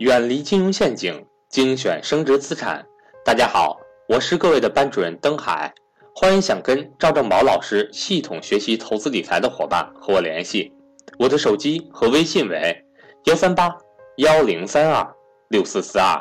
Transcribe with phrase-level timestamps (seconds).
[0.00, 2.86] 远离金融陷阱，精选升值资产。
[3.22, 3.78] 大家好，
[4.08, 5.74] 我是各位的班主任登海，
[6.14, 10.72] 欢迎想跟赵正宝老师系统学习投资理财的伙伴和我联系，
[11.18, 12.82] 我的手机和微信为
[13.24, 13.76] 幺三八
[14.16, 15.06] 幺零三二
[15.50, 16.18] 六四四二。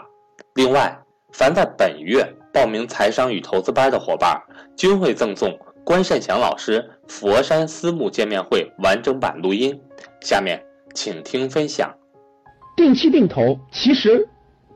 [0.56, 1.00] 另外，
[1.32, 2.22] 凡在本月
[2.52, 4.38] 报名财商与投资班的伙伴，
[4.76, 9.82] 均会赠送关善祥老师佛山私募见面会完整版录音。
[10.20, 10.62] 下面
[10.94, 11.90] 请听分享。
[12.80, 14.30] 定期定投其实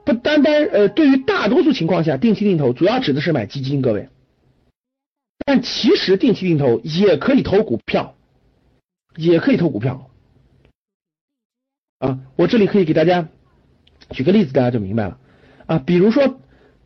[0.03, 4.09] 不单单呃，对于大多数情况下，定期定投主要指的是买基金，各位。
[5.45, 8.15] 但其实定期定投也可以投股票，
[9.15, 10.11] 也可以投股票。
[11.99, 13.29] 啊，我这里可以给大家
[14.09, 15.17] 举个例子，大家就明白了。
[15.65, 16.41] 啊，比如说，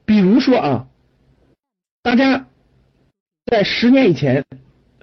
[0.05, 0.87] 比如说啊，
[2.03, 2.45] 大家
[3.47, 4.45] 在十年以前，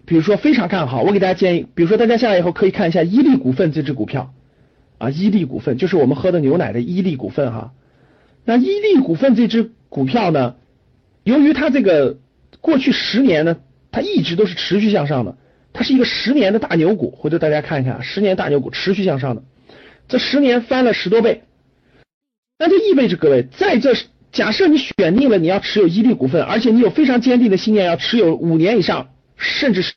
[0.07, 4.33] 比如说非常看好，我给大家建议，比如说大家下来以后可以看一下伊利股份这只股票。
[4.99, 7.73] 啊，伊利股份就是我们喝的牛奶的伊利股份哈。
[8.45, 10.57] 那伊利股份这只股票呢，
[11.23, 12.19] 由于它这个
[12.61, 13.57] 过去十年呢，
[13.91, 15.37] 它一直都是持续向上的，
[15.73, 17.11] 它是一个十年的大牛股。
[17.11, 19.43] 回头大家看一看，十年大牛股持续向上的，
[20.09, 21.43] 这十年翻了十多倍。
[22.59, 23.95] 那就意味着各位，在这
[24.31, 29.95] 假设你选定了你要持有伊利股份，而且你有非常坚定的信念要持有五年以上，甚至是。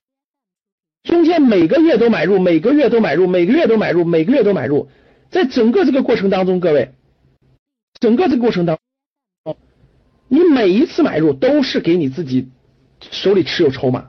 [1.08, 4.89] 中间每个月都买入，每个月都买入，每个月都买入，每个月都买入，
[5.30, 6.91] 在整个这个过程当中，各位，
[7.97, 8.77] 整个这个过程当
[9.45, 9.55] 中，
[10.27, 12.49] 你每一次买入都是给你自己
[13.09, 14.08] 手里持有筹码。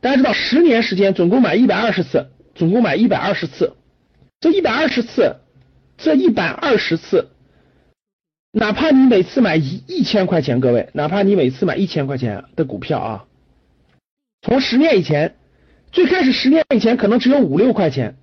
[0.00, 3.74] 大家知道，十年时间总共买一百二十次，总共买一百二十次，
[4.40, 5.36] 这一百二十次，
[5.98, 7.28] 这一百二十次，
[8.52, 13.24] 哪怕你每次买一一千块钱，各位，哪怕你每次买一千块钱的股票啊，
[14.40, 15.34] 从十年以前。
[15.92, 18.16] 最开始十年以前可能只有五六块钱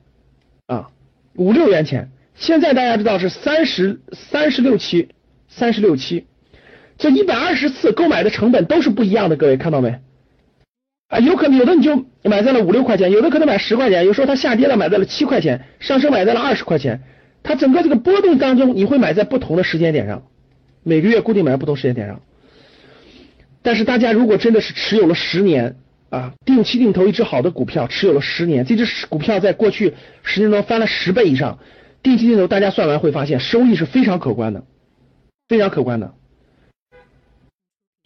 [0.67, 0.89] 啊，
[1.35, 2.11] 五六元钱。
[2.35, 5.09] 现在大家知道是三十三十六期，
[5.47, 6.25] 三十六期，
[6.97, 9.35] 这一百二十次购买的成本都是不一样的。
[9.35, 9.99] 各位看到没？
[11.09, 17.01] 啊，有可能有的你就买在了五六块钱，有的可能买十块钱，有时候它下跌了买在了七块钱，上升买在了二十块钱。
[17.43, 20.23] 它整个这个波动当中，你会买在不同的时间点上，
[20.81, 22.21] 每个月固定买在不同时间点上。
[23.61, 25.75] 但是大家如果真的是持有了十年，
[26.13, 31.57] 啊，定期定投一只好的股票，持有了十年，这只股票在过去十年中翻了十倍以上。
[32.03, 34.63] 定期定投，大家算完会发现收益是非常可观的，
[35.47, 36.13] 非常可观的。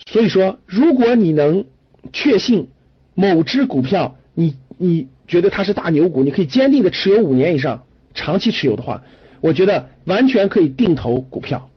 [0.06, 1.66] 所以说，如果你能
[2.13, 2.69] 确信
[3.13, 9.03] 某只股票，你你觉得它是大牛股，你可以坚定的持有五年以上，长期持有的话，
[9.41, 11.69] 我觉得完全可以定投股票。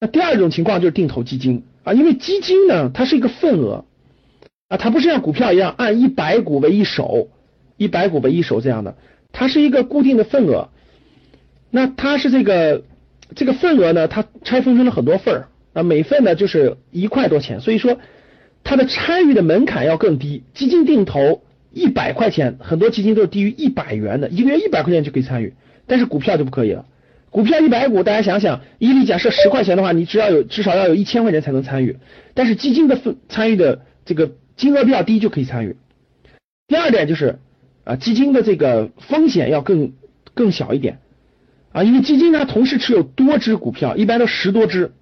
[0.00, 3.84] 那第二种情况就是定投基金啊，因为基金呢，它是一个份额。
[4.70, 7.28] 啊，它不是像股票一样按一百股为一手，
[7.76, 8.96] 一百股为一手这样的，
[9.32, 10.68] 它是一个固定的份额。
[11.72, 12.84] 那它是这个
[13.34, 17.98] 这个份额呢，它拆分成了很多份儿啊，每份呢就是一块多钱，所以说
[18.62, 20.44] 它的参与的门槛要更低。
[20.54, 21.42] 基金定投
[21.72, 25.54] 一百块钱，很多基金都是低于一百元的，一个月一百块钱就可以参与，
[25.88, 26.86] 但是股票就不可以了。
[27.30, 31.96] 股票一百股，大家想想，伊利假设十块钱的话，你只要有至少要有一千块钱才能参与，
[32.34, 34.30] 但是基金的份参与的这个。
[34.60, 35.76] 金额比较低就可以参与。
[36.68, 37.38] 第二点就是
[37.84, 39.94] 啊，基金的这个风险要更
[40.34, 40.98] 更小一点
[41.72, 44.92] 啊，因为基金它同时持有多只股票，一般都十多只，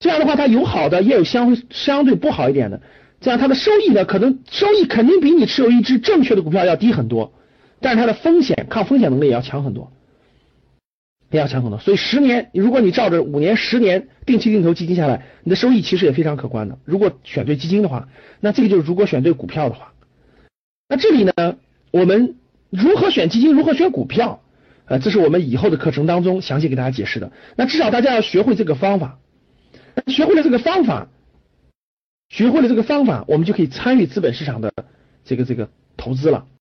[0.00, 2.82] 这样的话它有好的也有相相对不好一点的，
[3.20, 7.32] 这样它的收益呢，可能收益肯定比你持有一只正确的股票要低很多，
[7.80, 9.92] 但是它的风险抗风险能力也要强很多。
[11.30, 16.78] 也要强很多，所以十年，如果你照着五年、十年定期定投基金下来，你的收益其实也非常可观的。
[16.84, 18.08] 如果选对基金的话，
[18.40, 19.92] 那这个就是如果选对股票的话。
[20.88, 21.58] 那这里呢，
[21.90, 22.36] 我们
[22.70, 24.40] 如何选基金，如何选股票，
[24.86, 27.30] 呃，这是我们以后的课程当中详细给大家解释的。
[27.56, 29.18] 那至少大家要学会这个方法，
[30.06, 31.08] 学会了这个方法，
[32.30, 34.72] 学会了这个方法，我们就可以参与资本市场的
[35.26, 35.68] 这个这个
[35.98, 36.46] 投资了。